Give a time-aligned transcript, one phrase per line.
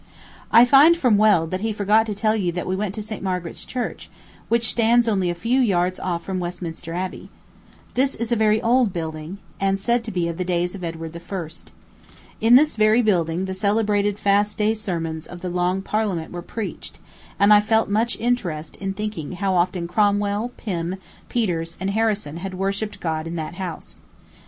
[0.51, 3.21] I find from Weld that he forgot to tell you that we went to St.
[3.21, 4.09] Margaret's Church,
[4.49, 7.29] which stands only a few yards off from Westminster Abbey.
[7.93, 11.15] This is a very old building, and said to be of the days of Edward
[11.15, 11.49] I.
[12.43, 16.97] In this very building the celebrated fast day sermons of the Long Parliament were preached,
[17.39, 20.95] and I felt much interest in thinking how often Cromwell, Pym,
[21.29, 23.99] Peters, and Harrison had worshipped God in that house.